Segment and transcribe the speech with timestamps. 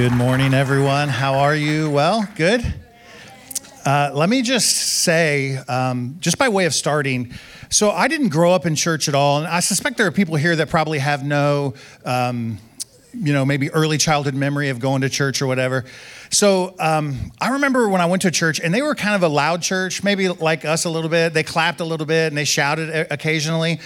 [0.00, 1.10] Good morning, everyone.
[1.10, 1.90] How are you?
[1.90, 2.64] Well, good.
[3.84, 7.34] Uh, let me just say, um, just by way of starting,
[7.68, 10.36] so I didn't grow up in church at all, and I suspect there are people
[10.36, 11.74] here that probably have no,
[12.06, 12.56] um,
[13.12, 15.84] you know, maybe early childhood memory of going to church or whatever.
[16.30, 19.28] So um, I remember when I went to church, and they were kind of a
[19.28, 21.34] loud church, maybe like us a little bit.
[21.34, 23.80] They clapped a little bit and they shouted occasionally,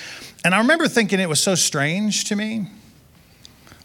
[0.45, 2.69] and I remember thinking it was so strange to me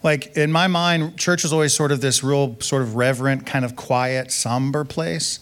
[0.04, 3.66] like in my mind, church is always sort of this real, sort of reverent, kind
[3.66, 5.40] of quiet, somber place.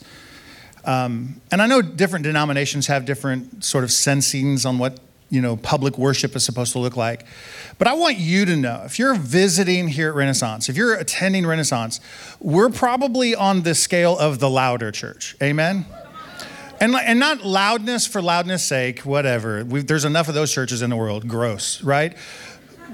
[0.86, 5.58] Um, and I know different denominations have different sort of sensings on what you know
[5.58, 7.26] public worship is supposed to look like.
[7.78, 11.46] But I want you to know if you're visiting here at Renaissance, if you're attending
[11.46, 12.00] Renaissance,
[12.40, 15.36] we're probably on the scale of the louder church.
[15.44, 15.86] Amen.
[16.80, 19.66] And, and not loudness for loudness sake, whatever.
[19.66, 21.28] We've, there's enough of those churches in the world.
[21.28, 22.16] Gross, right?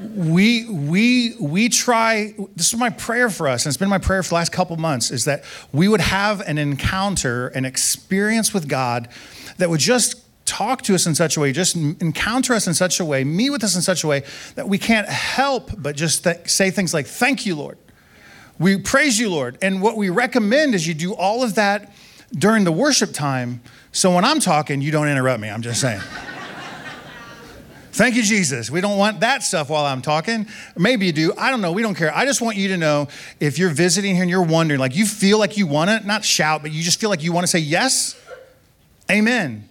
[0.01, 4.23] We we we try this is my prayer for us and it's been my prayer
[4.23, 8.67] for the last couple months is that we would have an encounter an experience with
[8.67, 9.07] god
[9.57, 12.99] that would just talk to us in such a way just encounter us in such
[12.99, 14.23] a way meet with us in such a way
[14.55, 17.77] that we can't help but just th- say things like thank you lord.
[18.59, 19.57] We praise you lord.
[19.61, 21.91] And what we recommend is you do all of that
[22.33, 26.01] during the worship time so when i'm talking you don't interrupt me i'm just saying
[27.93, 28.71] Thank you, Jesus.
[28.71, 30.47] We don't want that stuff while I'm talking.
[30.75, 31.31] Maybe you do.
[31.37, 31.71] I don't know.
[31.71, 32.13] We don't care.
[32.13, 33.07] I just want you to know
[33.39, 36.25] if you're visiting here and you're wondering, like you feel like you want to, not
[36.25, 38.19] shout, but you just feel like you want to say yes,
[39.11, 39.69] amen.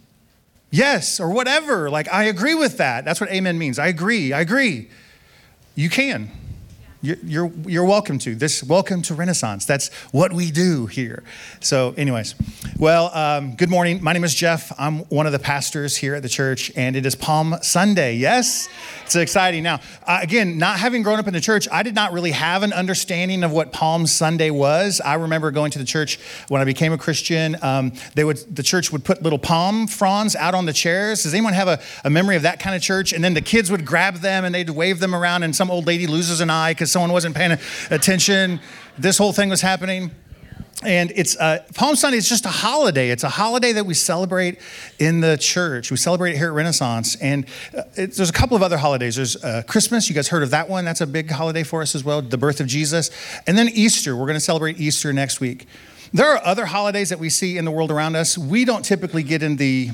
[0.71, 1.91] Yes, or whatever.
[1.91, 3.05] Like, I agree with that.
[3.05, 3.81] That's what amen means.
[3.81, 4.33] I agree.
[4.33, 4.89] I agree.
[5.75, 6.31] You can.
[7.05, 8.37] You're, you're, welcome to.
[8.37, 9.65] This welcome to Renaissance.
[9.65, 11.25] That's what we do here.
[11.59, 12.37] So, anyways,
[12.79, 14.01] well, um, good morning.
[14.01, 14.73] My name is Jeff.
[14.79, 18.15] I'm one of the pastors here at the church, and it is Palm Sunday.
[18.15, 18.69] Yes,
[19.05, 19.65] it's exciting.
[19.65, 22.63] Now, uh, again, not having grown up in the church, I did not really have
[22.63, 25.01] an understanding of what Palm Sunday was.
[25.05, 27.57] I remember going to the church when I became a Christian.
[27.63, 31.25] Um, they would the church would put little palm fronds out on the chairs.
[31.25, 33.13] Does anyone have a, a memory of that kind of church?
[33.13, 35.89] And then the kids would grab them and they'd wave them around, and some old
[35.89, 37.59] lady loses an eye because someone wasn't paying
[37.91, 38.61] attention.
[38.99, 40.11] This whole thing was happening.
[40.85, 43.11] And it's uh, Palm Sunday is just a holiday.
[43.11, 44.59] It's a holiday that we celebrate
[44.99, 45.93] in the church.
[45.93, 47.15] We celebrate it here at Renaissance.
[47.17, 49.15] And uh, there's a couple of other holidays.
[49.15, 50.09] There's uh, Christmas.
[50.09, 50.85] You guys heard of that one?
[50.85, 53.11] That's a big holiday for us as well, the birth of Jesus.
[53.47, 54.17] And then Easter.
[54.17, 55.67] We're going to celebrate Easter next week.
[56.13, 58.37] There are other holidays that we see in the world around us.
[58.37, 59.91] We don't typically get in the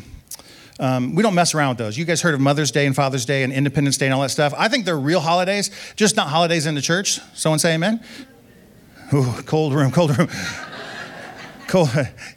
[0.79, 1.99] um, we don't mess around with those.
[1.99, 4.31] You guys heard of Mother's Day and Father's Day and Independence Day and all that
[4.31, 4.55] stuff.
[4.57, 7.21] I think they're real holidays, just not holidays in the church.
[7.35, 8.03] Someone say amen.
[9.13, 10.29] Ooh, cold room, cold room.
[11.69, 11.87] Cool.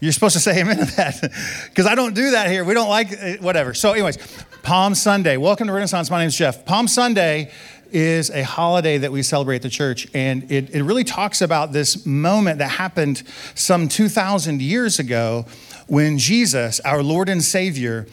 [0.02, 1.22] You're supposed to say amen to that
[1.69, 2.66] because I don't do that here.
[2.66, 3.74] We don't like uh, whatever.
[3.74, 4.18] So, anyways,
[4.62, 5.38] Palm Sunday.
[5.38, 6.12] Welcome to Renaissance.
[6.12, 6.66] My name is Jeff.
[6.66, 7.50] Palm Sunday
[7.91, 11.72] is a holiday that we celebrate at the church, and it, it really talks about
[11.72, 13.23] this moment that happened
[13.56, 15.46] some 2,000 years ago
[15.88, 18.08] when Jesus, our Lord and Savior,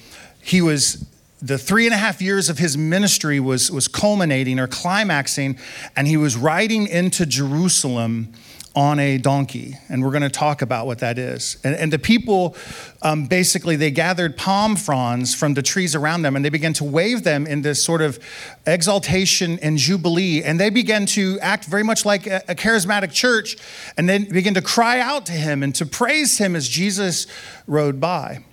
[0.48, 1.06] he was
[1.40, 5.56] the three and a half years of his ministry was, was culminating or climaxing,
[5.94, 8.32] and he was riding into Jerusalem
[8.74, 11.56] on a donkey and we're going to talk about what that is.
[11.64, 12.54] And, and the people
[13.02, 16.84] um, basically they gathered palm fronds from the trees around them and they began to
[16.84, 18.20] wave them in this sort of
[18.66, 23.56] exaltation and jubilee and they began to act very much like a, a charismatic church
[23.96, 27.26] and then begin to cry out to him and to praise him as jesus
[27.66, 28.44] rode by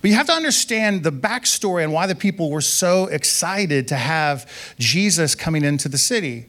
[0.00, 3.96] but you have to understand the backstory and why the people were so excited to
[3.96, 6.46] have Jesus coming into the city.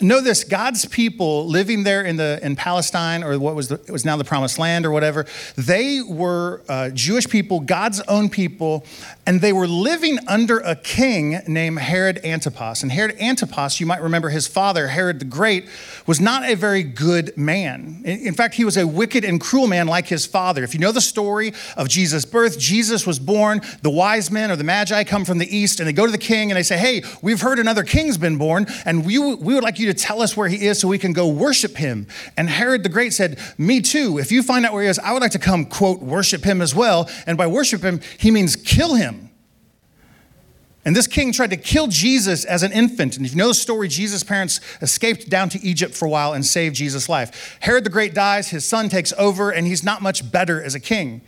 [0.00, 4.04] Know this God's people living there in, the, in Palestine, or what was, the, was
[4.04, 5.26] now the promised land, or whatever,
[5.56, 8.84] they were uh, Jewish people, God's own people,
[9.26, 12.84] and they were living under a king named Herod Antipas.
[12.84, 15.66] And Herod Antipas, you might remember his father, Herod the Great,
[16.06, 18.02] was not a very good man.
[18.04, 20.62] In fact, he was a wicked and cruel man like his father.
[20.62, 24.56] If you know the story of Jesus' birth, Jesus was born, the wise men or
[24.56, 26.78] the magi come from the east, and they go to the king and they say,
[26.78, 30.22] Hey, we've heard another king's been born, and we, we would like you to tell
[30.22, 32.06] us where he is so we can go worship him.
[32.36, 34.18] And Herod the Great said, Me too.
[34.18, 36.62] If you find out where he is, I would like to come, quote, worship him
[36.62, 37.10] as well.
[37.26, 39.28] And by worship him, he means kill him.
[40.84, 43.16] And this king tried to kill Jesus as an infant.
[43.16, 46.32] And if you know the story, Jesus' parents escaped down to Egypt for a while
[46.32, 47.58] and saved Jesus' life.
[47.60, 50.80] Herod the Great dies, his son takes over, and he's not much better as a
[50.80, 51.20] king.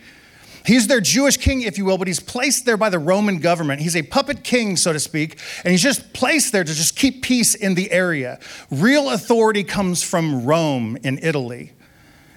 [0.64, 3.80] He's their Jewish king, if you will, but he's placed there by the Roman government.
[3.80, 7.22] He's a puppet king, so to speak, and he's just placed there to just keep
[7.22, 8.38] peace in the area.
[8.70, 11.72] Real authority comes from Rome in Italy.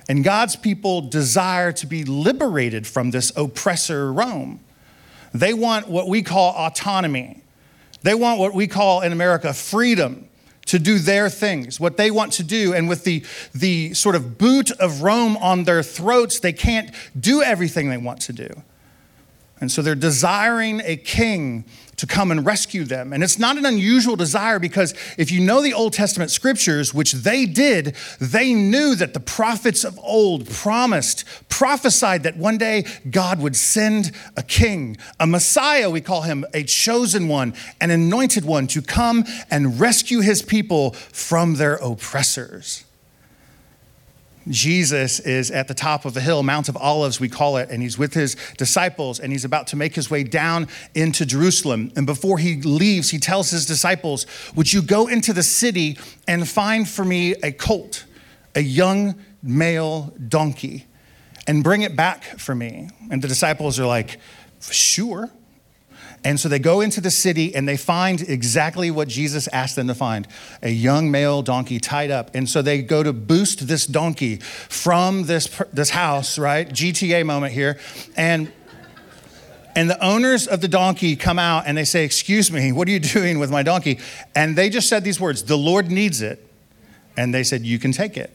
[0.09, 4.59] And God's people desire to be liberated from this oppressor Rome.
[5.33, 7.41] They want what we call autonomy.
[8.01, 10.27] They want what we call in America freedom
[10.65, 12.73] to do their things, what they want to do.
[12.73, 13.23] And with the,
[13.53, 18.21] the sort of boot of Rome on their throats, they can't do everything they want
[18.21, 18.49] to do.
[19.59, 21.65] And so they're desiring a king
[21.97, 23.13] to come and rescue them.
[23.13, 27.13] And it's not an unusual desire because if you know the Old Testament scriptures, which
[27.13, 33.39] they did, they knew that the prophets of old promised, prophesied that one day God
[33.39, 38.67] would send a king, a Messiah, we call him, a chosen one, an anointed one
[38.67, 42.85] to come and rescue his people from their oppressors.
[44.47, 47.81] Jesus is at the top of the hill, Mount of Olives, we call it, and
[47.81, 51.91] he's with his disciples and he's about to make his way down into Jerusalem.
[51.95, 54.25] And before he leaves, he tells his disciples,
[54.55, 55.97] Would you go into the city
[56.27, 58.05] and find for me a colt,
[58.55, 60.85] a young male donkey,
[61.47, 62.89] and bring it back for me?
[63.09, 64.19] And the disciples are like,
[64.69, 65.29] Sure.
[66.25, 69.87] And so they go into the city and they find exactly what Jesus asked them
[69.87, 70.27] to find
[70.61, 72.33] a young male donkey tied up.
[72.33, 76.67] And so they go to boost this donkey from this, this house, right?
[76.69, 77.77] GTA moment here.
[78.15, 78.51] And
[79.75, 82.91] and the owners of the donkey come out and they say, Excuse me, what are
[82.91, 83.99] you doing with my donkey?
[84.35, 86.47] And they just said these words The Lord needs it.
[87.17, 88.33] And they said, You can take it.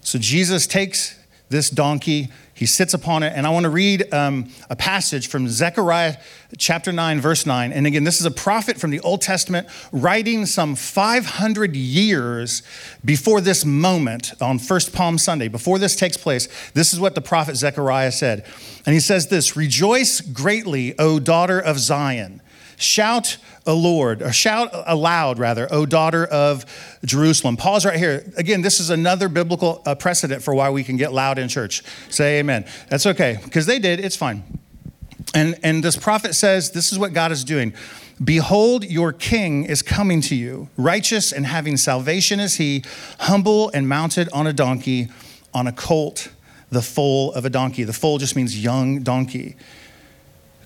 [0.00, 1.18] So Jesus takes
[1.48, 3.32] this donkey he sits upon it.
[3.34, 6.16] And I want to read um, a passage from Zechariah
[6.56, 7.72] chapter 9, verse 9.
[7.72, 12.62] And again, this is a prophet from the Old Testament writing some 500 years
[13.04, 16.48] before this moment on First Palm Sunday, before this takes place.
[16.74, 18.46] This is what the prophet Zechariah said.
[18.86, 22.40] And he says this Rejoice greatly, O daughter of Zion.
[22.76, 26.64] Shout a Lord, or shout aloud, rather, O daughter of
[27.04, 27.56] Jerusalem.
[27.56, 28.32] Pause right here.
[28.36, 31.82] Again, this is another biblical uh, precedent for why we can get loud in church.
[32.10, 32.66] Say amen.
[32.88, 34.00] That's okay, because they did.
[34.00, 34.44] It's fine.
[35.34, 37.74] And, and this prophet says, This is what God is doing.
[38.22, 42.84] Behold, your king is coming to you, righteous and having salvation is he,
[43.20, 45.08] humble and mounted on a donkey,
[45.52, 46.28] on a colt,
[46.70, 47.82] the foal of a donkey.
[47.82, 49.56] The foal just means young donkey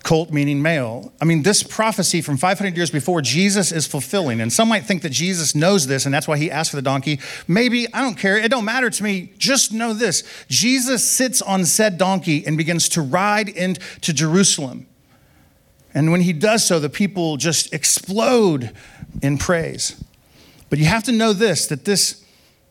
[0.03, 1.13] colt meaning male.
[1.21, 4.41] I mean, this prophecy from 500 years before Jesus is fulfilling.
[4.41, 6.83] And some might think that Jesus knows this and that's why he asked for the
[6.83, 7.21] donkey.
[7.47, 8.37] Maybe, I don't care.
[8.37, 9.33] It don't matter to me.
[9.39, 10.23] Just know this.
[10.49, 14.87] Jesus sits on said donkey and begins to ride into Jerusalem.
[15.95, 18.73] And when he does so, the people just explode
[19.23, 20.03] in praise.
[20.71, 22.25] But you have to know this that this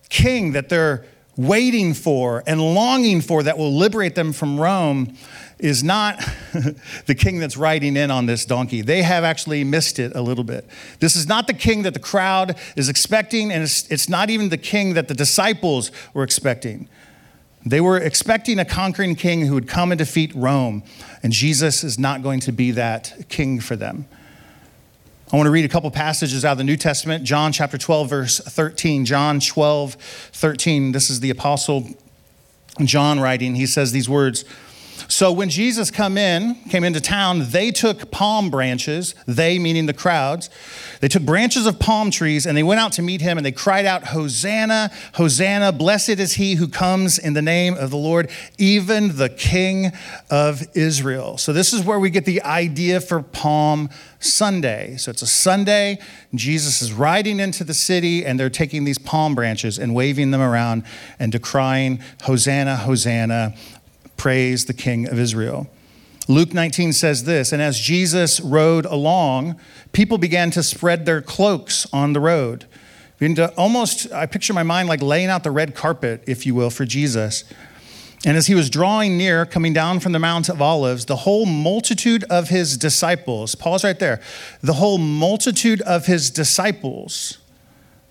[0.09, 5.15] king that they're waiting for and longing for that will liberate them from Rome
[5.59, 6.19] is not
[7.06, 8.81] the king that's riding in on this donkey.
[8.81, 10.68] They have actually missed it a little bit.
[11.00, 14.50] This is not the king that the crowd is expecting, and it's, it's not even
[14.50, 16.88] the king that the disciples were expecting.
[17.65, 20.83] They were expecting a conquering king who would come and defeat Rome,
[21.24, 24.07] and Jesus is not going to be that king for them.
[25.31, 27.25] I want to read a couple passages out of the New Testament.
[27.25, 29.03] John chapter 12, verse 13.
[29.03, 30.93] John 12, 13.
[30.93, 31.86] This is the apostle
[32.82, 33.55] John writing.
[33.55, 34.46] He says these words.
[35.10, 39.94] So when Jesus come in, came into town, they took palm branches, they meaning the
[39.94, 40.50] crowds.
[41.00, 43.52] They took branches of palm trees and they went out to meet him and they
[43.52, 48.30] cried out, "Hosanna, Hosanna, blessed is he who comes in the name of the Lord,
[48.58, 49.94] even the King
[50.30, 54.98] of Israel." So this is where we get the idea for Palm Sunday.
[54.98, 56.00] So it's a Sunday,
[56.36, 60.42] Jesus is riding into the city and they're taking these palm branches and waving them
[60.42, 60.84] around
[61.18, 63.54] and decrying, "Hosanna, Hosanna."
[64.17, 65.69] Praise the King of Israel.
[66.27, 69.57] Luke 19 says this, and as Jesus rode along,
[69.93, 72.65] people began to spread their cloaks on the road.
[73.19, 76.69] Into almost, I picture my mind like laying out the red carpet, if you will,
[76.69, 77.45] for Jesus.
[78.25, 81.45] And as he was drawing near, coming down from the Mount of Olives, the whole
[81.45, 84.19] multitude of his disciples, pause right there,
[84.62, 87.38] the whole multitude of his disciples,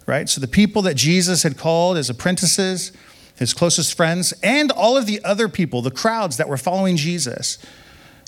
[0.07, 0.29] right?
[0.29, 2.93] So the people that Jesus had called as apprentices,
[3.37, 7.59] his closest friends, and all of the other people, the crowds that were following Jesus,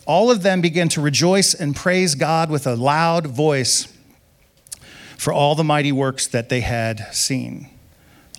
[0.07, 3.93] all of them began to rejoice and praise God with a loud voice
[5.19, 7.69] for all the mighty works that they had seen.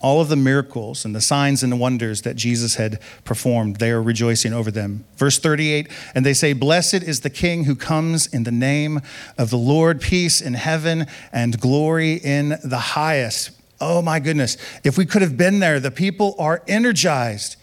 [0.02, 3.76] all of the miracles and the signs and the wonders that Jesus had performed.
[3.76, 5.04] They are rejoicing over them.
[5.18, 9.02] Verse 38 And they say, Blessed is the King who comes in the name
[9.38, 13.52] of the Lord, peace in heaven and glory in the highest.
[13.82, 14.58] Oh my goodness.
[14.84, 17.56] If we could have been there, the people are energized.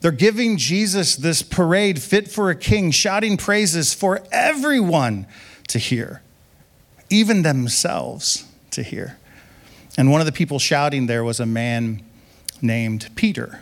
[0.00, 5.26] They're giving Jesus this parade fit for a king, shouting praises for everyone
[5.68, 6.22] to hear,
[7.08, 9.16] even themselves to hear.
[9.96, 12.02] And one of the people shouting there was a man
[12.60, 13.60] named Peter.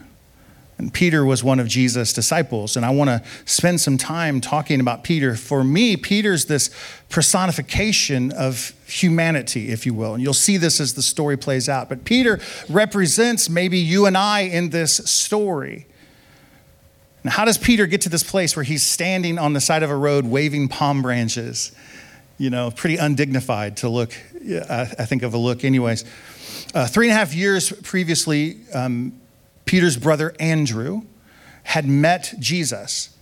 [0.80, 2.74] And Peter was one of Jesus' disciples.
[2.74, 5.36] And I want to spend some time talking about Peter.
[5.36, 6.70] For me, Peter's this
[7.10, 10.14] personification of humanity, if you will.
[10.14, 11.90] And you'll see this as the story plays out.
[11.90, 15.86] But Peter represents maybe you and I in this story.
[17.24, 19.90] Now, how does Peter get to this place where he's standing on the side of
[19.90, 21.72] a road waving palm branches?
[22.38, 24.14] You know, pretty undignified to look,
[24.48, 26.06] I think of a look, anyways.
[26.72, 29.19] Uh, three and a half years previously, um,
[29.70, 31.02] Peter's brother Andrew
[31.62, 33.16] had met Jesus.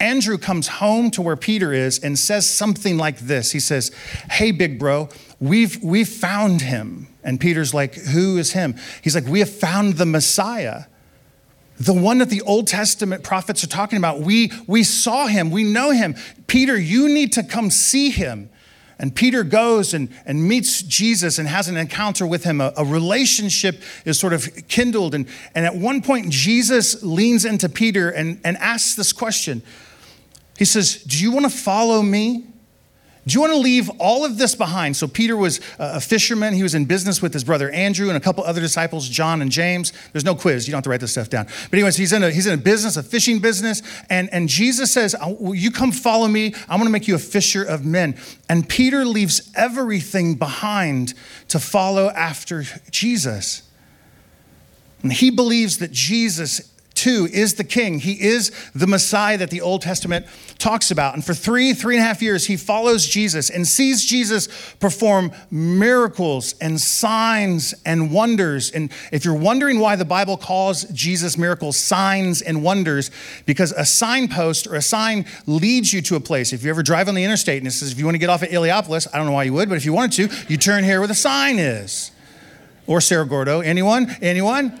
[0.00, 3.52] Andrew comes home to where Peter is and says something like this.
[3.52, 3.90] He says,
[4.30, 7.08] Hey, big bro, we've, we've found him.
[7.22, 8.76] And Peter's like, Who is him?
[9.02, 10.84] He's like, We have found the Messiah.
[11.78, 14.20] The one that the Old Testament prophets are talking about.
[14.20, 16.14] We, we saw him, we know him.
[16.46, 18.48] Peter, you need to come see him.
[19.00, 22.60] And Peter goes and, and meets Jesus and has an encounter with him.
[22.60, 25.14] A, a, relationship is sort of kindled.
[25.14, 29.62] And, and at one point, Jesus leans into Peter and, and asks this question
[30.58, 32.49] He says, Do you want to follow me?
[33.26, 34.96] Do you want to leave all of this behind?
[34.96, 36.54] So, Peter was a fisherman.
[36.54, 39.50] He was in business with his brother Andrew and a couple other disciples, John and
[39.50, 39.92] James.
[40.12, 40.66] There's no quiz.
[40.66, 41.44] You don't have to write this stuff down.
[41.44, 43.82] But, anyways, he's in a, he's in a business, a fishing business.
[44.08, 46.54] And, and Jesus says, Will you come follow me?
[46.68, 48.16] I'm going to make you a fisher of men.
[48.48, 51.12] And Peter leaves everything behind
[51.48, 53.62] to follow after Jesus.
[55.02, 57.98] And he believes that Jesus too is the king.
[57.98, 60.26] He is the Messiah that the Old Testament
[60.58, 61.14] talks about.
[61.14, 65.32] And for three, three and a half years, he follows Jesus and sees Jesus perform
[65.50, 68.70] miracles and signs and wonders.
[68.70, 73.10] And if you're wondering why the Bible calls Jesus miracles signs and wonders,
[73.46, 76.52] because a signpost or a sign leads you to a place.
[76.52, 78.28] If you ever drive on the interstate and it says, if you want to get
[78.28, 80.58] off at Illiopolis, I don't know why you would, but if you wanted to, you
[80.58, 82.10] turn here where the sign is.
[82.86, 83.60] Or Cerro Gordo.
[83.60, 84.14] Anyone?
[84.20, 84.78] Anyone?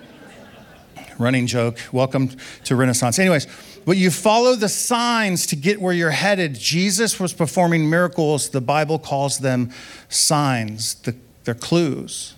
[1.20, 1.78] Running joke.
[1.92, 2.30] Welcome
[2.64, 3.18] to Renaissance.
[3.18, 3.46] Anyways,
[3.84, 6.54] but you follow the signs to get where you're headed.
[6.54, 8.48] Jesus was performing miracles.
[8.48, 9.70] The Bible calls them
[10.08, 10.96] signs,
[11.44, 12.34] they're clues.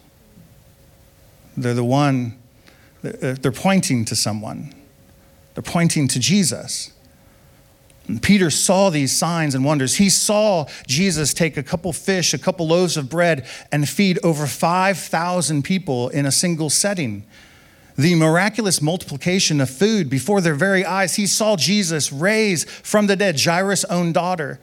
[1.57, 2.39] They're the one,
[3.03, 4.75] they're pointing to someone,
[5.55, 6.93] they're pointing to Jesus.
[8.09, 9.95] And Peter saw these signs and wonders.
[9.95, 14.49] He saw Jesus take a couple fish, a couple loaves of bread, and feed over
[14.49, 17.25] 5,000 people in a single setting
[17.97, 21.17] the miraculous multiplication of food before their very eyes.
[21.17, 24.59] He saw Jesus raise from the dead Jairus' own daughter,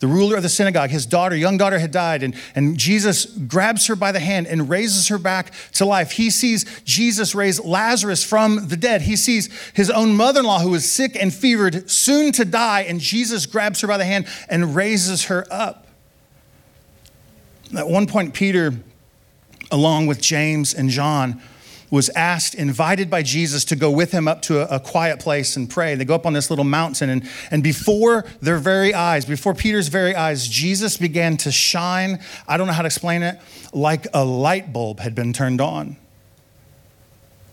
[0.00, 0.90] the ruler of the synagogue.
[0.90, 4.68] His daughter, young daughter, had died, and, and Jesus grabs her by the hand and
[4.68, 6.12] raises her back to life.
[6.12, 9.02] He sees Jesus raise Lazarus from the dead.
[9.02, 12.80] He sees his own mother in law, who was sick and fevered, soon to die,
[12.82, 15.86] and Jesus grabs her by the hand and raises her up.
[17.76, 18.74] At one point, Peter,
[19.70, 21.40] along with James and John,
[21.92, 25.56] was asked, invited by Jesus to go with him up to a, a, quiet place
[25.56, 25.94] and pray.
[25.94, 29.88] They go up on this little mountain, and, and before their very eyes, before Peter's
[29.88, 32.18] very eyes, Jesus began to shine.
[32.48, 33.38] I don't know how to explain it,
[33.74, 35.98] like a light bulb had been turned on.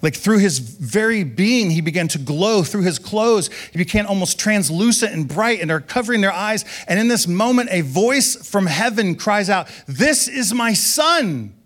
[0.01, 2.63] Like through his very being, he began to glow.
[2.63, 6.63] Through his clothes, he became almost translucent and bright, and are covering their eyes.
[6.87, 11.58] And in this moment, a voice from heaven cries out, This is my son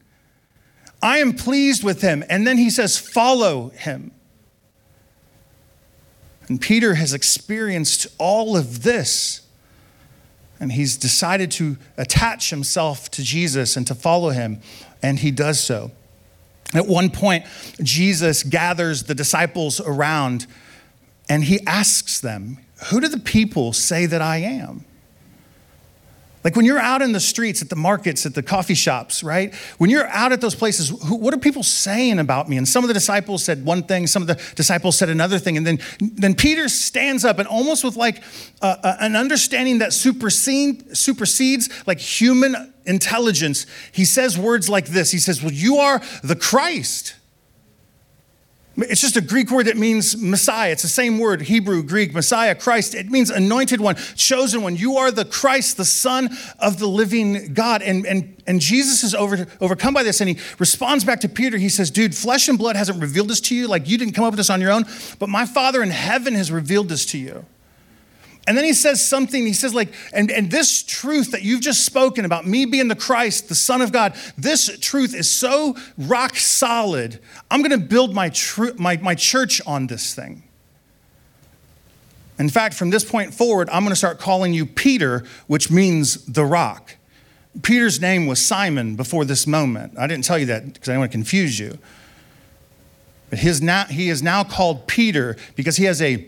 [1.04, 2.24] I am pleased with him.
[2.30, 4.12] And then he says, Follow him.
[6.48, 9.42] And Peter has experienced all of this.
[10.62, 14.62] And he's decided to attach himself to Jesus and to follow him.
[15.02, 15.92] And he does so.
[16.74, 17.46] At one point,
[17.82, 20.48] Jesus gathers the disciples around
[21.28, 24.86] and he asks them, Who do the people say that I am?
[26.44, 29.54] Like when you're out in the streets, at the markets, at the coffee shops, right?
[29.78, 32.58] When you're out at those places, who, what are people saying about me?
[32.58, 35.58] And some of the disciples said one thing, some of the disciples said another thing.
[35.58, 38.22] And then, then Peter stands up and almost with like
[38.62, 45.42] an understanding that supersede, supersedes like human intelligence, he says words like this He says,
[45.42, 47.16] Well, you are the Christ.
[48.76, 50.72] It's just a Greek word that means Messiah.
[50.72, 52.96] It's the same word, Hebrew, Greek, Messiah, Christ.
[52.96, 54.76] It means anointed one, chosen one.
[54.76, 57.84] You are the Christ, the Son of the living God.
[57.84, 61.58] And, and, and Jesus is over, overcome by this and he responds back to Peter.
[61.58, 63.68] He says, Dude, flesh and blood hasn't revealed this to you.
[63.68, 64.86] Like you didn't come up with this on your own,
[65.20, 67.46] but my Father in heaven has revealed this to you.
[68.46, 71.86] And then he says something, he says, like, and, and this truth that you've just
[71.86, 76.36] spoken about me being the Christ, the Son of God, this truth is so rock
[76.36, 77.20] solid.
[77.50, 80.44] I'm gonna build my, tr- my, my church on this thing.
[82.38, 86.44] In fact, from this point forward, I'm gonna start calling you Peter, which means the
[86.44, 86.98] rock.
[87.62, 89.98] Peter's name was Simon before this moment.
[89.98, 91.78] I didn't tell you that because I don't want to confuse you.
[93.30, 96.28] But his now, he is now called Peter because he has a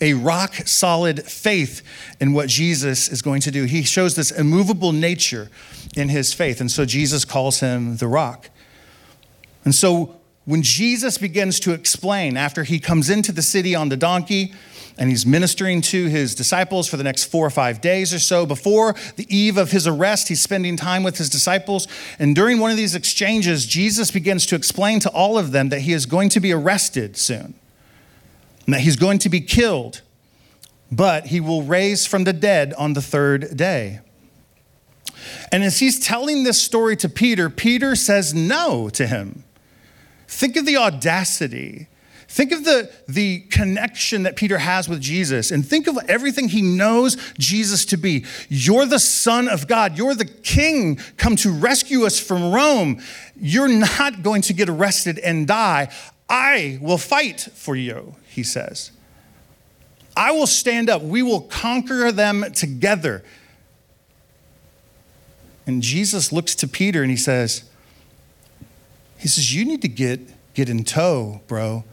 [0.00, 1.82] a rock solid faith
[2.20, 3.64] in what Jesus is going to do.
[3.64, 5.50] He shows this immovable nature
[5.96, 6.60] in his faith.
[6.60, 8.50] And so Jesus calls him the rock.
[9.64, 10.16] And so
[10.46, 14.52] when Jesus begins to explain, after he comes into the city on the donkey,
[14.98, 18.44] and he's ministering to his disciples for the next four or five days or so.
[18.44, 21.88] Before the eve of his arrest, he's spending time with his disciples.
[22.18, 25.80] And during one of these exchanges, Jesus begins to explain to all of them that
[25.82, 27.54] he is going to be arrested soon
[28.66, 30.02] and that he's going to be killed,
[30.90, 34.00] but he will raise from the dead on the third day.
[35.52, 39.44] And as he's telling this story to Peter, Peter says no to him.
[40.28, 41.88] Think of the audacity.
[42.28, 46.62] Think of the, the connection that Peter has with Jesus, and think of everything he
[46.62, 48.24] knows Jesus to be.
[48.48, 49.98] You're the Son of God.
[49.98, 53.02] You're the King come to rescue us from Rome.
[53.34, 55.92] You're not going to get arrested and die.
[56.28, 58.92] I will fight for you, he says.
[60.16, 61.02] I will stand up.
[61.02, 63.22] We will conquer them together.
[65.66, 67.64] And Jesus looks to Peter and he says,
[69.18, 70.20] he says, you need to get,
[70.54, 71.84] get in tow, bro.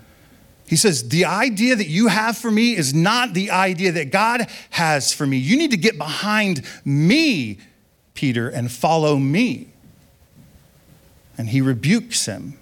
[0.65, 4.49] He says, the idea that you have for me is not the idea that God
[4.71, 5.37] has for me.
[5.37, 7.59] You need to get behind me,
[8.13, 9.69] Peter, and follow me.
[11.37, 12.57] And he rebukes him.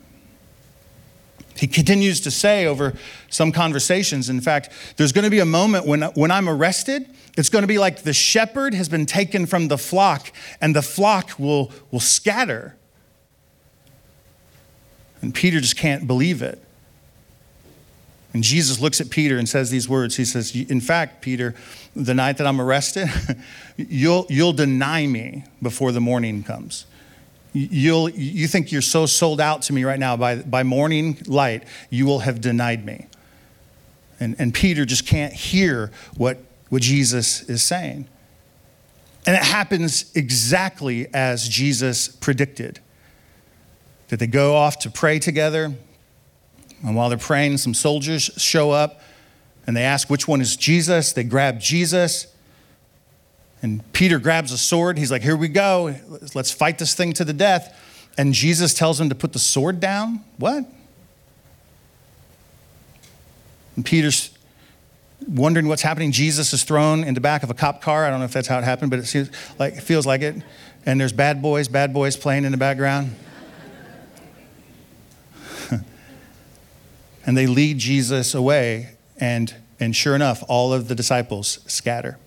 [1.56, 2.94] He continues to say over
[3.30, 7.50] some conversations, in fact, there's going to be a moment when, when I'm arrested, it's
[7.50, 11.40] going to be like the shepherd has been taken from the flock, and the flock
[11.40, 12.76] will, will scatter.
[15.22, 16.62] And Peter just can't believe it.
[18.34, 20.18] And Jesus looks at Peter and says these words.
[20.18, 21.56] He says, In fact, Peter,
[21.96, 23.08] the night that I'm arrested,
[23.78, 26.86] you'll, you'll deny me before the morning comes
[27.56, 31.64] you'll, you think you're so sold out to me right now, by, by morning light,
[31.90, 33.08] you will have denied me.
[34.20, 36.38] And, and Peter just can't hear what,
[36.70, 38.08] what Jesus is saying.
[39.26, 42.80] And it happens exactly as Jesus predicted.
[44.10, 45.74] That they go off to pray together,
[46.86, 49.02] and while they're praying, some soldiers show up
[49.66, 51.14] and they ask which one is Jesus.
[51.14, 52.28] They grab Jesus
[53.62, 54.98] and Peter grabs a sword.
[54.98, 55.96] He's like, Here we go.
[56.34, 57.82] Let's fight this thing to the death.
[58.18, 60.24] And Jesus tells him to put the sword down.
[60.38, 60.66] What?
[63.76, 64.36] And Peter's
[65.28, 66.12] wondering what's happening.
[66.12, 68.06] Jesus is thrown in the back of a cop car.
[68.06, 70.22] I don't know if that's how it happened, but it seems like it feels like
[70.22, 70.36] it.
[70.86, 73.16] And there's bad boys, bad boys playing in the background.
[77.26, 82.18] and they lead Jesus away, and, and sure enough, all of the disciples scatter.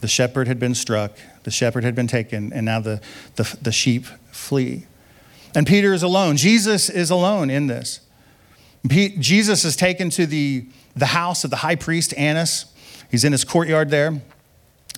[0.00, 3.00] The shepherd had been struck, the shepherd had been taken, and now the,
[3.36, 4.86] the, the sheep flee.
[5.54, 6.36] And Peter is alone.
[6.36, 8.00] Jesus is alone in this.
[8.86, 12.66] Jesus is taken to the, the house of the high priest Annas.
[13.10, 14.20] He's in his courtyard there.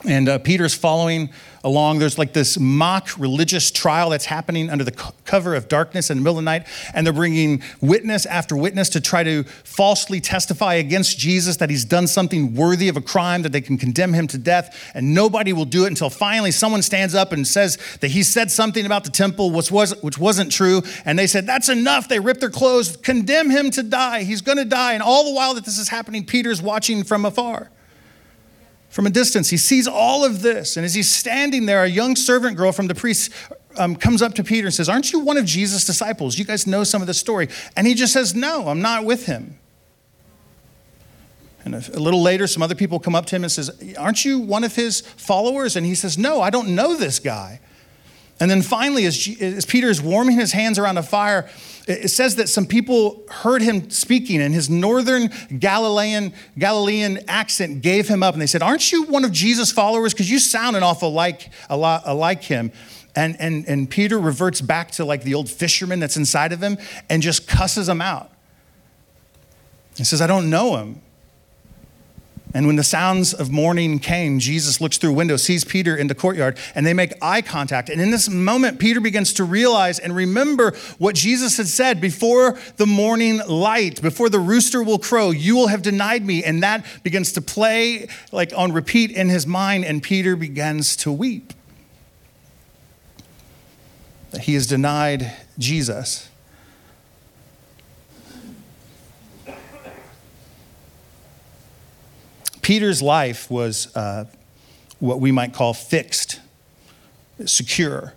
[0.07, 1.31] And uh, Peter's following
[1.63, 1.99] along.
[1.99, 4.93] There's like this mock religious trial that's happening under the
[5.25, 6.67] cover of darkness in the middle of the night.
[6.95, 11.85] And they're bringing witness after witness to try to falsely testify against Jesus that he's
[11.85, 14.91] done something worthy of a crime, that they can condemn him to death.
[14.95, 18.51] And nobody will do it until finally someone stands up and says that he said
[18.51, 20.83] something about the temple which, was, which wasn't true.
[21.05, 22.09] And they said, That's enough.
[22.09, 24.23] They rip their clothes, condemn him to die.
[24.23, 24.95] He's going to die.
[24.95, 27.71] And all the while that this is happening, Peter's watching from afar
[28.91, 29.49] from a distance.
[29.49, 30.77] He sees all of this.
[30.77, 33.33] And as he's standing there, a young servant girl from the priest
[33.79, 36.39] um, comes up to Peter and says, Aren't you one of Jesus' disciples?
[36.39, 37.49] You guys know some of the story.
[37.77, 39.59] And he just says, No, I'm not with him.
[41.65, 44.25] And a, a little later, some other people come up to him and says, Aren't
[44.25, 45.77] you one of his followers?
[45.77, 47.61] And he says, No, I don't know this guy.
[48.41, 51.49] And then finally, as, as Peter is warming his hands around a fire,
[51.87, 58.09] it says that some people heard him speaking and his northern Galilean, Galilean accent gave
[58.09, 58.35] him up.
[58.35, 60.15] And they said, Aren't you one of Jesus' followers?
[60.15, 62.73] Because you sound an awful like, a lot, like him.
[63.15, 66.79] And, and, and Peter reverts back to like the old fisherman that's inside of him
[67.11, 68.31] and just cusses them out.
[69.97, 71.03] He says, I don't know him.
[72.53, 76.09] And when the sounds of morning came, Jesus looks through a window, sees Peter in
[76.09, 77.89] the courtyard, and they make eye contact.
[77.89, 82.59] And in this moment, Peter begins to realize and remember what Jesus had said before
[82.77, 86.43] the morning light, before the rooster will crow, you will have denied me.
[86.43, 91.13] And that begins to play like on repeat in his mind, and Peter begins to
[91.13, 91.53] weep.
[94.41, 96.30] He has denied Jesus.
[102.63, 104.27] Peter's life was uh,
[104.99, 106.41] what we might call fixed,
[107.47, 108.15] secure.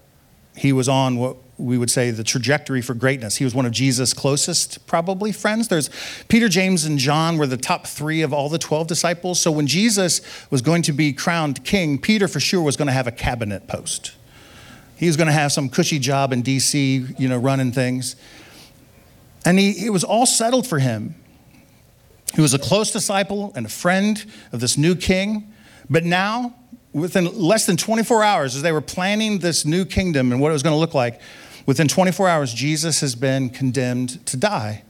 [0.56, 3.38] He was on what we would say the trajectory for greatness.
[3.38, 5.68] He was one of Jesus' closest, probably, friends.
[5.68, 5.90] There's
[6.28, 9.40] Peter, James, and John were the top three of all the 12 disciples.
[9.40, 12.94] So when Jesus was going to be crowned king, Peter for sure was going to
[12.94, 14.14] have a cabinet post.
[14.98, 18.16] He was going to have some cushy job in DC, you know, running things.
[19.46, 21.16] And he, it was all settled for him.
[22.34, 25.54] He was a close disciple and a friend of this new king.
[25.90, 26.56] But now,
[26.92, 30.54] within less than 24 hours, as they were planning this new kingdom and what it
[30.54, 31.22] was going to look like,
[31.66, 34.84] within 24 hours, Jesus has been condemned to die.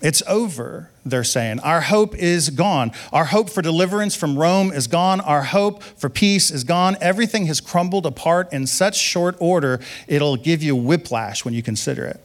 [0.00, 1.58] It's over, they're saying.
[1.60, 2.92] Our hope is gone.
[3.12, 5.20] Our hope for deliverance from Rome is gone.
[5.20, 6.96] Our hope for peace is gone.
[7.00, 12.04] Everything has crumbled apart in such short order, it'll give you whiplash when you consider
[12.04, 12.20] it.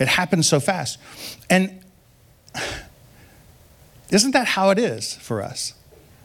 [0.00, 0.98] It happens so fast.
[1.48, 1.80] And
[4.10, 5.74] isn't that how it is for us?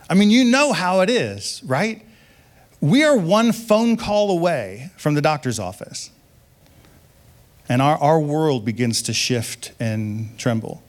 [0.10, 2.06] I mean, you know how it is, right?
[2.82, 6.12] We are one phone call away from the doctor's office,
[7.70, 10.84] and our, our world begins to shift and tremble.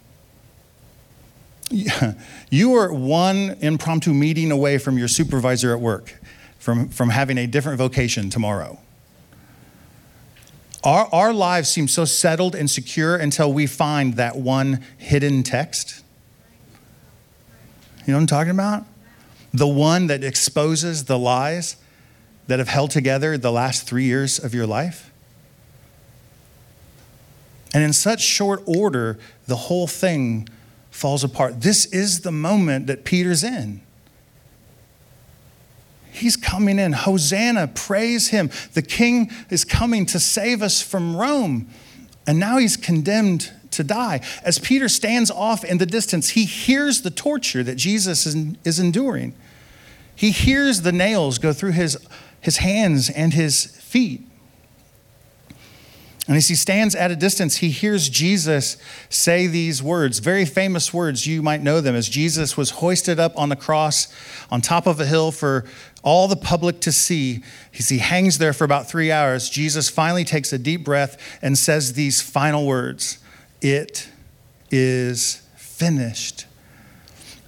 [2.50, 6.14] You are one impromptu meeting away from your supervisor at work,
[6.58, 8.78] from, from having a different vocation tomorrow.
[10.84, 16.04] Our, our lives seem so settled and secure until we find that one hidden text.
[18.06, 18.84] You know what I'm talking about?
[19.54, 21.76] The one that exposes the lies
[22.48, 25.10] that have held together the last three years of your life.
[27.72, 30.48] And in such short order, the whole thing
[30.90, 31.62] falls apart.
[31.62, 33.80] This is the moment that Peter's in.
[36.24, 36.94] He's coming in.
[36.94, 38.48] Hosanna, praise him.
[38.72, 41.68] The king is coming to save us from Rome.
[42.26, 44.22] And now he's condemned to die.
[44.42, 49.34] As Peter stands off in the distance, he hears the torture that Jesus is, enduring.
[50.16, 51.98] He hears the nails go through his,
[52.40, 54.22] his hands and his feet.
[56.26, 58.78] And as he stands at a distance, he hears Jesus
[59.10, 61.26] say these words, very famous words.
[61.26, 64.08] You might know them as Jesus was hoisted up on the cross
[64.50, 65.66] on top of a hill for
[66.02, 67.42] all the public to see.
[67.78, 71.58] As he hangs there for about three hours, Jesus finally takes a deep breath and
[71.58, 73.18] says these final words
[73.60, 74.08] It
[74.70, 76.46] is finished.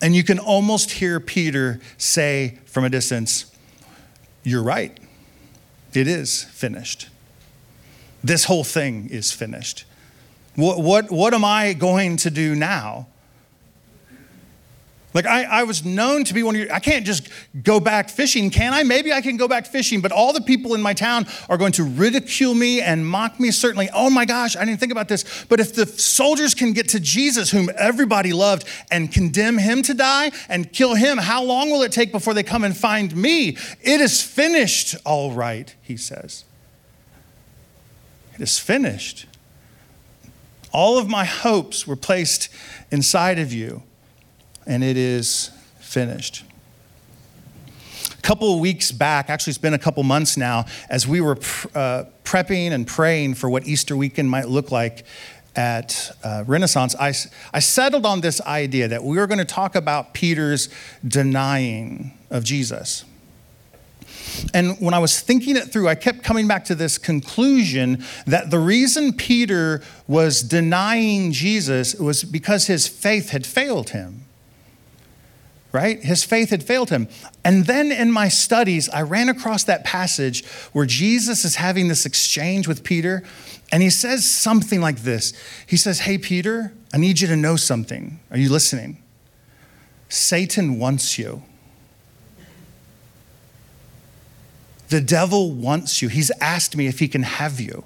[0.02, 3.46] And you can almost hear Peter say from a distance,
[4.42, 4.98] You're right.
[5.94, 7.08] It is finished.
[8.26, 9.84] This whole thing is finished.
[10.56, 13.06] What, what, what am I going to do now?
[15.14, 16.68] Like, I, I was known to be one of you.
[16.70, 17.28] I can't just
[17.62, 18.82] go back fishing, can I?
[18.82, 21.70] Maybe I can go back fishing, but all the people in my town are going
[21.72, 23.88] to ridicule me and mock me, certainly.
[23.94, 25.46] Oh my gosh, I didn't think about this.
[25.48, 29.94] But if the soldiers can get to Jesus, whom everybody loved, and condemn him to
[29.94, 33.56] die and kill him, how long will it take before they come and find me?
[33.82, 36.45] It is finished, all right, he says.
[38.36, 39.26] It is finished.
[40.72, 42.50] All of my hopes were placed
[42.90, 43.82] inside of you,
[44.66, 46.44] and it is finished.
[48.18, 51.38] A couple weeks back, actually, it's been a couple months now, as we were
[51.74, 55.06] uh, prepping and praying for what Easter weekend might look like
[55.54, 57.14] at uh, Renaissance, I,
[57.54, 60.68] I settled on this idea that we were going to talk about Peter's
[61.06, 63.04] denying of Jesus.
[64.54, 68.50] And when I was thinking it through, I kept coming back to this conclusion that
[68.50, 74.22] the reason Peter was denying Jesus was because his faith had failed him.
[75.72, 76.02] Right?
[76.02, 77.08] His faith had failed him.
[77.44, 82.06] And then in my studies, I ran across that passage where Jesus is having this
[82.06, 83.22] exchange with Peter,
[83.70, 85.34] and he says something like this
[85.66, 88.20] He says, Hey, Peter, I need you to know something.
[88.30, 89.02] Are you listening?
[90.08, 91.42] Satan wants you.
[94.88, 96.08] The devil wants you.
[96.08, 97.84] He's asked me if he can have you.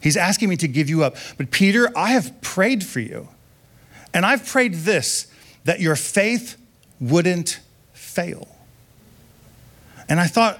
[0.00, 1.16] He's asking me to give you up.
[1.36, 3.28] But Peter, I have prayed for you.
[4.14, 5.26] And I've prayed this
[5.64, 6.56] that your faith
[7.00, 7.60] wouldn't
[7.92, 8.48] fail.
[10.08, 10.58] And I thought,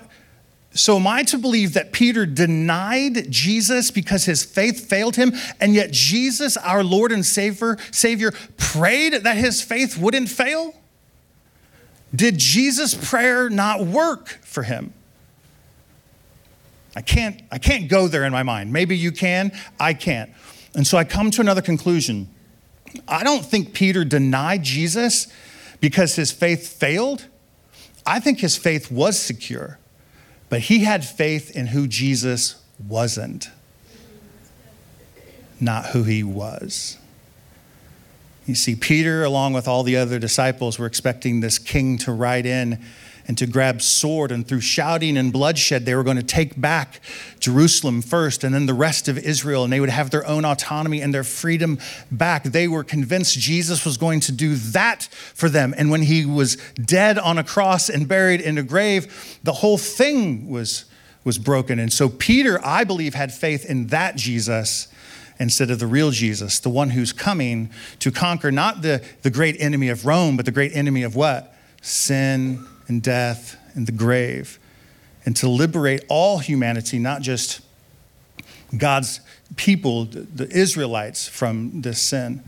[0.72, 5.74] So, am I to believe that Peter denied Jesus because his faith failed him, and
[5.74, 10.74] yet Jesus, our Lord and Savior, Savior prayed that his faith wouldn't fail?
[12.14, 14.92] Did Jesus' prayer not work for him?
[16.96, 18.72] I can't, I can't go there in my mind.
[18.72, 20.31] Maybe you can, I can't.
[20.74, 22.29] And so I come to another conclusion.
[23.07, 25.29] I don't think Peter denied Jesus
[25.81, 27.26] because his faith failed.
[28.05, 29.79] I think his faith was secure,
[30.48, 33.50] but he had faith in who Jesus wasn't,
[35.61, 36.96] not who he was.
[38.46, 42.46] You see, Peter, along with all the other disciples, were expecting this king to ride
[42.46, 42.83] in
[43.30, 47.00] and to grab sword and through shouting and bloodshed they were going to take back
[47.38, 51.00] Jerusalem first and then the rest of Israel and they would have their own autonomy
[51.00, 51.78] and their freedom
[52.10, 56.26] back they were convinced Jesus was going to do that for them and when he
[56.26, 60.86] was dead on a cross and buried in a grave the whole thing was
[61.22, 64.88] was broken and so Peter I believe had faith in that Jesus
[65.38, 69.56] instead of the real Jesus, the one who's coming to conquer not the, the great
[69.58, 71.54] enemy of Rome, but the great enemy of what?
[71.80, 74.59] Sin and death and the grave,
[75.24, 77.61] and to liberate all humanity, not just
[78.76, 79.20] God's
[79.55, 82.42] people, the Israelites, from this sin.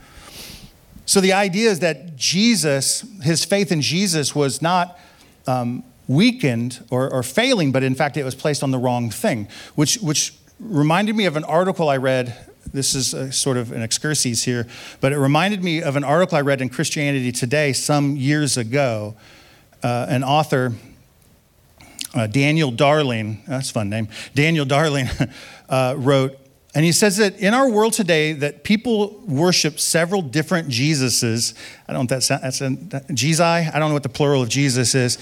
[1.06, 4.98] So the idea is that Jesus, his faith in Jesus was not
[5.46, 9.46] um, weakened or, or, failing, but in fact it was placed on the wrong thing,
[9.76, 12.36] which, which reminded me of an article I read.
[12.72, 14.66] This is sort of an excursus here,
[15.00, 19.14] but it reminded me of an article I read in Christianity Today some years ago
[19.82, 20.72] uh, an author,
[22.14, 25.08] uh, Daniel Darling, that's a fun name, Daniel Darling
[25.68, 26.38] uh, wrote,
[26.74, 31.54] and he says that in our world today, that people worship several different Jesuses.
[31.86, 34.42] I don't know if that's, that's a, that, Jesus, I don't know what the plural
[34.42, 35.18] of Jesus is.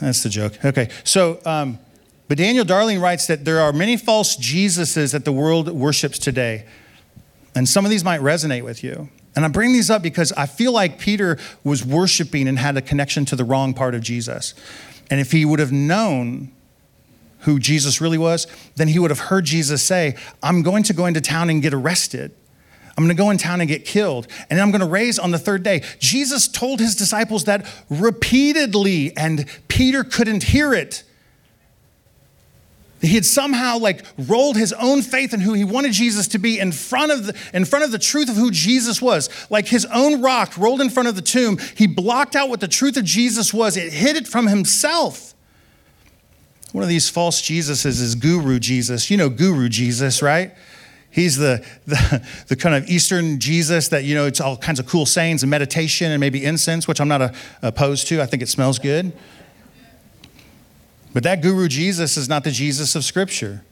[0.00, 0.64] That's the joke.
[0.64, 1.80] Okay, so, um,
[2.28, 6.66] but Daniel Darling writes that there are many false Jesuses that the world worships today.
[7.54, 9.08] And some of these might resonate with you.
[9.36, 12.82] And I bring these up because I feel like Peter was worshiping and had a
[12.82, 14.54] connection to the wrong part of Jesus.
[15.10, 16.50] And if he would have known
[17.40, 21.06] who Jesus really was, then he would have heard Jesus say, I'm going to go
[21.06, 22.32] into town and get arrested.
[22.96, 25.30] I'm going to go in town and get killed, and I'm going to raise on
[25.30, 25.82] the third day.
[25.98, 31.04] Jesus told his disciples that repeatedly, and Peter couldn't hear it.
[33.00, 36.58] He had somehow like rolled his own faith in who he wanted Jesus to be
[36.58, 39.28] in front of the, in front of the truth of who Jesus was.
[39.50, 42.68] Like his own rock rolled in front of the tomb, he blocked out what the
[42.68, 43.76] truth of Jesus was.
[43.76, 45.34] It hid it from himself.
[46.72, 49.10] One of these false Jesuses is Guru Jesus.
[49.10, 50.52] You know Guru Jesus, right?
[51.10, 54.86] He's the, the, the, kind of Eastern Jesus that, you know, it's all kinds of
[54.86, 58.20] cool sayings and meditation and maybe incense, which I'm not a, opposed to.
[58.20, 59.12] I think it smells good.
[61.16, 63.64] But that guru Jesus is not the Jesus of Scripture.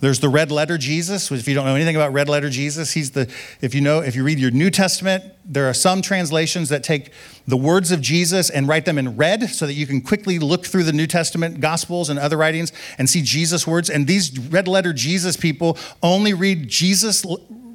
[0.00, 1.30] There's the red letter Jesus.
[1.30, 4.16] If you don't know anything about red letter Jesus, he's the, if you know, if
[4.16, 7.12] you read your New Testament, there are some translations that take
[7.46, 10.64] the words of Jesus and write them in red so that you can quickly look
[10.64, 13.90] through the New Testament Gospels and other writings and see Jesus' words.
[13.90, 17.22] And these red letter Jesus people only read Jesus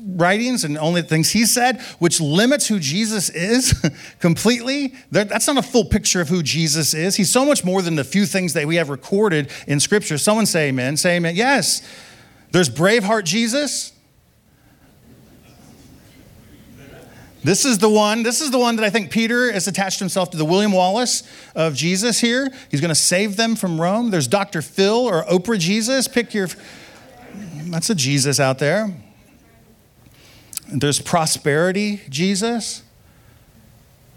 [0.05, 3.73] writings and only things he said, which limits who Jesus is
[4.19, 4.93] completely.
[5.11, 7.15] That's not a full picture of who Jesus is.
[7.15, 10.17] He's so much more than the few things that we have recorded in Scripture.
[10.17, 10.97] Someone say amen.
[10.97, 11.35] Say amen.
[11.35, 11.81] Yes.
[12.51, 13.93] There's Braveheart Jesus.
[17.43, 20.29] This is the one, this is the one that I think Peter has attached himself
[20.31, 21.23] to the William Wallace
[21.55, 22.49] of Jesus here.
[22.71, 24.11] He's going to save them from Rome.
[24.11, 24.61] There's Dr.
[24.61, 26.07] Phil or Oprah Jesus.
[26.07, 26.47] Pick your,
[27.65, 28.95] that's a Jesus out there.
[30.67, 32.83] There's prosperity, Jesus,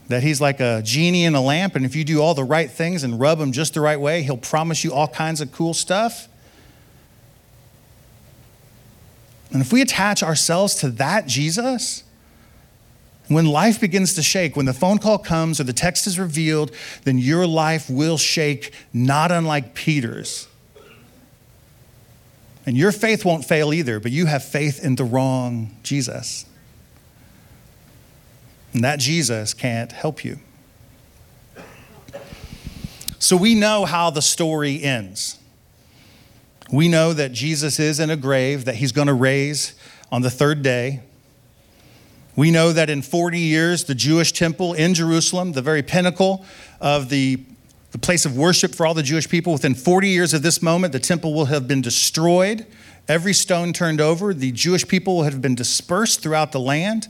[0.08, 2.70] that he's like a genie in a lamp, and if you do all the right
[2.70, 5.74] things and rub him just the right way, he'll promise you all kinds of cool
[5.74, 6.28] stuff.
[9.52, 12.04] And if we attach ourselves to that Jesus,
[13.28, 16.70] when life begins to shake, when the phone call comes or the text is revealed,
[17.04, 20.46] then your life will shake, not unlike Peter's.
[22.66, 26.44] And your faith won't fail either, but you have faith in the wrong Jesus.
[28.72, 30.40] And that Jesus can't help you.
[33.18, 35.38] So we know how the story ends.
[36.70, 39.74] We know that Jesus is in a grave that he's going to raise
[40.10, 41.00] on the third day.
[42.34, 46.44] We know that in 40 years, the Jewish temple in Jerusalem, the very pinnacle
[46.80, 47.42] of the
[47.96, 49.54] the place of worship for all the Jewish people.
[49.54, 52.66] Within 40 years of this moment, the temple will have been destroyed,
[53.08, 54.34] every stone turned over.
[54.34, 57.08] The Jewish people will have been dispersed throughout the land.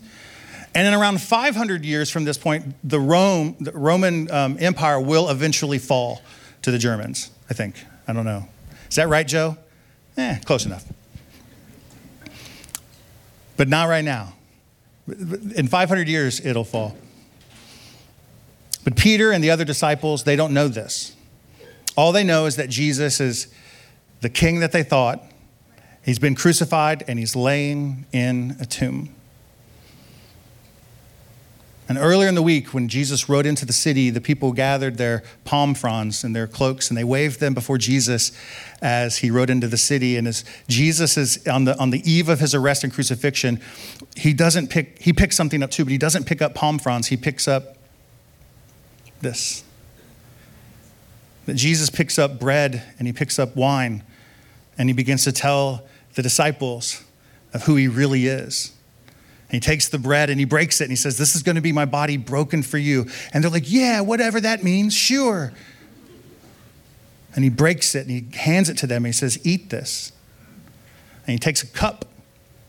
[0.77, 5.29] And in around 500 years from this point, the, Rome, the Roman um, Empire will
[5.29, 6.23] eventually fall
[6.63, 7.85] to the Germans, I think.
[8.07, 8.47] I don't know.
[8.89, 9.57] Is that right, Joe?
[10.17, 10.85] Eh, close enough.
[13.57, 14.35] But not right now.
[15.09, 16.97] In 500 years, it'll fall.
[18.87, 21.17] But Peter and the other disciples, they don't know this.
[21.97, 23.49] All they know is that Jesus is
[24.21, 25.25] the king that they thought.
[26.05, 29.13] He's been crucified and he's laying in a tomb.
[31.89, 35.25] And earlier in the week, when Jesus rode into the city, the people gathered their
[35.45, 38.31] palm fronds and their cloaks and they waved them before Jesus
[38.81, 40.17] as he rode into the city.
[40.17, 43.61] And as Jesus is on the, on the eve of his arrest and crucifixion,
[44.15, 47.09] he doesn't pick, he picks something up too, but he doesn't pick up palm fronds.
[47.09, 47.76] He picks up
[49.21, 49.65] this.
[51.47, 54.03] That Jesus picks up bread and he picks up wine
[54.79, 57.05] and he begins to tell the disciples
[57.53, 58.73] of who he really is.
[59.49, 61.55] And he takes the bread and he breaks it and he says, This is going
[61.55, 63.07] to be my body broken for you.
[63.33, 65.53] And they're like, Yeah, whatever that means, sure.
[67.35, 70.11] And he breaks it and he hands it to them and he says, Eat this.
[71.27, 72.07] And he takes a cup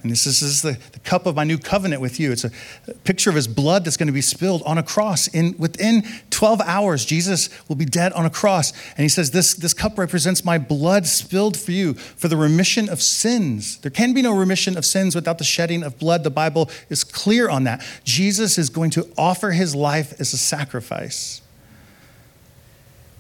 [0.08, 2.32] and this is, this is the, the, cup of my new covenant with you.
[2.32, 2.52] It's a,
[2.88, 5.28] a picture of his blood that's going to be spilled on a cross.
[5.28, 8.72] In, within 12 hours, Jesus will be dead on a cross.
[8.92, 12.88] And he says, this, this cup represents my blood spilled for you for the remission
[12.88, 13.80] of sins.
[13.80, 16.24] There can be no remission of sins without the shedding of blood.
[16.24, 17.86] The Bible is clear on that.
[18.06, 21.42] Jesus is going to offer his life as a sacrifice.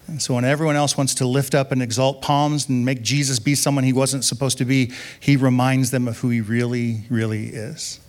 [0.08, 3.40] And so when everyone else wants to lift up and exalt palms and make Jesus
[3.40, 7.48] be someone he wasn't supposed to be, he reminds them of who he really, really
[7.48, 8.00] is.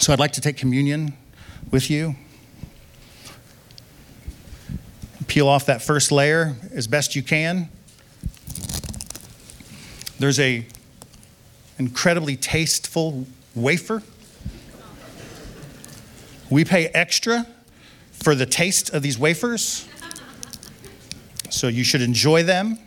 [0.00, 1.14] So I'd like to take communion
[1.70, 2.16] with you.
[5.28, 7.68] Peel off that first layer as best you can.
[10.18, 10.66] There's a
[11.78, 14.02] incredibly tasteful wafer.
[16.50, 17.46] We pay extra
[18.12, 19.87] for the taste of these wafers.
[21.50, 22.78] So you should enjoy them.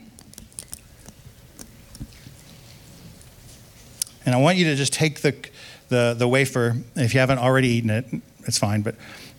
[4.25, 5.35] And I want you to just take the,
[5.89, 6.77] the, the wafer.
[6.95, 8.05] If you haven't already eaten it,
[8.47, 8.81] it's fine.
[8.81, 8.95] But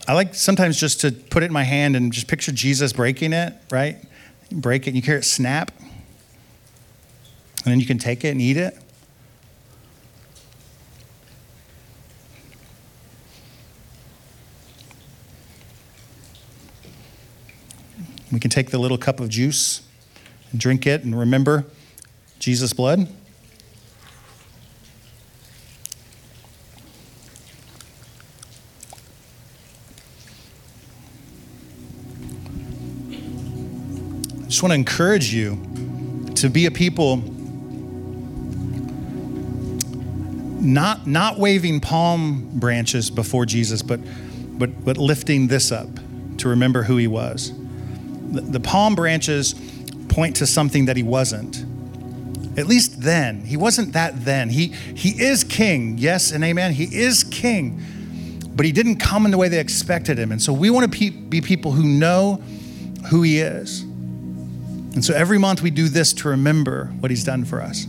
[0.09, 3.33] I like sometimes just to put it in my hand and just picture Jesus breaking
[3.33, 3.97] it, right?
[4.61, 5.71] break it and you hear it snap.
[7.65, 8.77] And then you can take it and eat it.
[18.33, 19.83] We can take the little cup of juice
[20.51, 21.67] and drink it and remember
[22.39, 23.07] Jesus' blood.
[34.41, 35.61] I just want to encourage you
[36.37, 37.19] to be a people
[40.63, 44.01] not, not waving palm branches before Jesus, but,
[44.59, 45.89] but, but lifting this up
[46.39, 47.53] to remember who he was
[48.41, 49.55] the, palm branches
[50.09, 51.65] point to something that he wasn't.
[52.59, 53.43] At least then.
[53.43, 54.51] He wasn't that then.
[54.51, 56.73] He, he is king, yes and amen.
[56.73, 57.83] He is king,
[58.55, 60.33] but he didn't come in the way they expected him.
[60.33, 62.43] And so we want to pe- be people who know
[63.11, 63.83] who he is.
[63.83, 67.87] And so every month we do this to remember what he's done for us.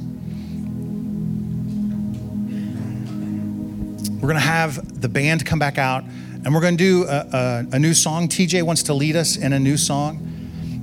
[4.24, 6.06] We're going to have the band come back out
[6.46, 8.30] and we're going to do a, a, a, new song.
[8.30, 10.23] TJ wants to lead us in a new song.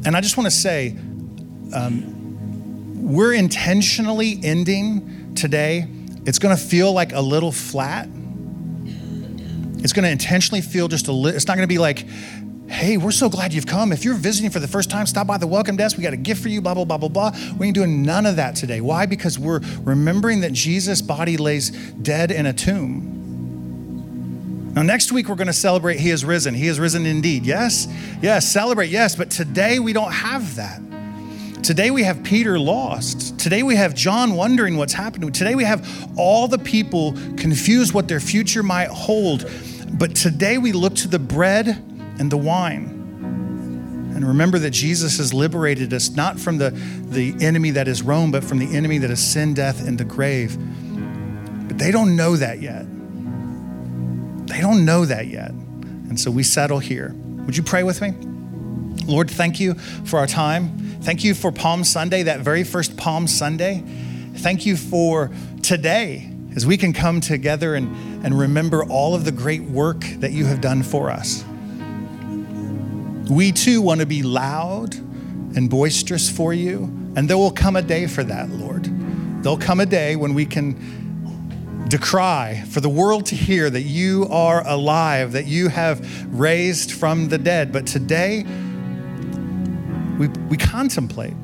[0.04, 0.96] And I just want to say,
[1.74, 5.86] um, we're intentionally ending today.
[6.26, 8.08] It's going to feel like a little flat.
[9.82, 12.06] It's going to intentionally feel just a little, it's not going to be like,
[12.68, 13.92] hey, we're so glad you've come.
[13.92, 15.96] If you're visiting for the first time, stop by the welcome desk.
[15.96, 17.36] We got a gift for you, blah, blah, blah, blah, blah.
[17.58, 18.80] We ain't doing none of that today.
[18.80, 19.06] Why?
[19.06, 23.09] Because we're remembering that Jesus' body lays dead in a tomb.
[24.80, 26.54] Now, next week, we're going to celebrate He is risen.
[26.54, 27.44] He is risen indeed.
[27.44, 27.86] Yes?
[28.22, 29.14] Yes, celebrate, yes.
[29.14, 30.80] But today, we don't have that.
[31.62, 33.38] Today, we have Peter lost.
[33.38, 35.32] Today, we have John wondering what's happening.
[35.32, 39.50] Today, we have all the people confused what their future might hold.
[39.98, 41.68] But today, we look to the bread
[42.18, 42.86] and the wine.
[44.16, 48.30] And remember that Jesus has liberated us not from the, the enemy that is Rome,
[48.30, 50.56] but from the enemy that is sin, death, and the grave.
[51.68, 52.86] But they don't know that yet.
[54.50, 55.50] They don't know that yet.
[55.50, 57.14] And so we settle here.
[57.46, 58.10] Would you pray with me?
[59.06, 60.98] Lord, thank you for our time.
[61.02, 63.84] Thank you for Palm Sunday, that very first Palm Sunday.
[64.34, 65.30] Thank you for
[65.62, 70.32] today as we can come together and, and remember all of the great work that
[70.32, 71.44] you have done for us.
[73.30, 77.82] We too want to be loud and boisterous for you, and there will come a
[77.82, 78.84] day for that, Lord.
[79.44, 80.99] There'll come a day when we can
[81.90, 87.28] decry, for the world to hear that you are alive, that you have raised from
[87.28, 87.72] the dead.
[87.72, 88.44] But today,
[90.18, 91.34] we, we contemplate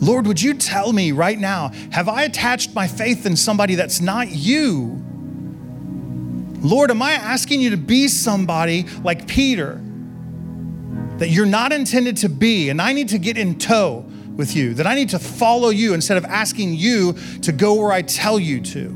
[0.00, 4.00] Lord, would you tell me right now, have I attached my faith in somebody that's
[4.00, 5.02] not you?
[6.62, 9.78] Lord, am I asking you to be somebody like Peter
[11.18, 14.10] that you're not intended to be, and I need to get in tow
[14.40, 17.12] with you, that I need to follow you instead of asking you
[17.42, 18.88] to go where I tell you to?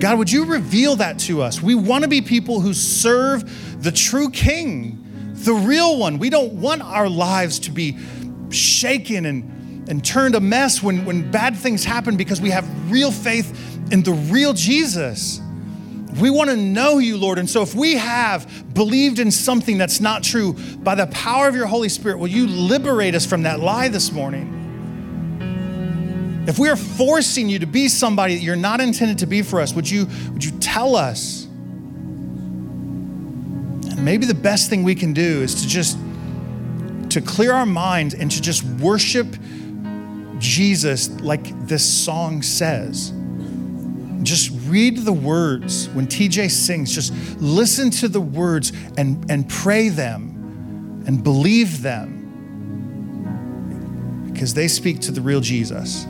[0.00, 1.62] God, would you reveal that to us?
[1.62, 4.98] We want to be people who serve the true King,
[5.34, 6.18] the real one.
[6.18, 7.96] We don't want our lives to be
[8.50, 13.12] shaken and, and turned a mess when, when bad things happen because we have real
[13.12, 13.50] faith
[13.92, 15.40] in the real Jesus.
[16.18, 17.38] We want to know you, Lord.
[17.38, 21.54] And so if we have believed in something that's not true, by the power of
[21.54, 24.56] your Holy Spirit, will you liberate us from that lie this morning?
[26.48, 29.60] If we are forcing you to be somebody that you're not intended to be for
[29.60, 31.44] us, would you, would you tell us?
[33.90, 35.98] And maybe the best thing we can do is to just
[37.10, 39.26] to clear our minds and to just worship
[40.38, 43.12] Jesus like this song says.
[44.22, 49.88] Just read the words when TJ sings, just listen to the words and, and pray
[49.88, 52.20] them and believe them
[54.32, 56.06] because they speak to the real Jesus.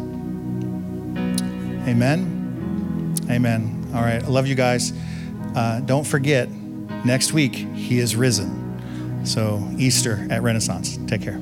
[1.87, 3.17] Amen.
[3.31, 3.91] Amen.
[3.95, 4.23] All right.
[4.23, 4.93] I love you guys.
[5.55, 6.49] Uh, don't forget,
[7.05, 8.59] next week, He is risen.
[9.25, 10.99] So, Easter at Renaissance.
[11.07, 11.41] Take care.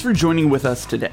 [0.00, 1.12] For joining with us today.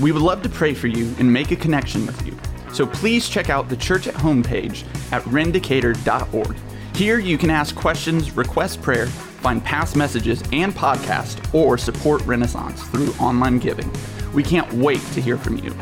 [0.00, 2.38] We would love to pray for you and make a connection with you.
[2.72, 6.56] So please check out the church at home page at rendicator.org.
[6.94, 12.80] Here you can ask questions, request prayer, find past messages and podcasts, or support Renaissance
[12.84, 13.90] through online giving.
[14.32, 15.74] We can't wait to hear from you.